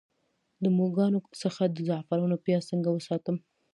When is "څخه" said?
1.41-1.63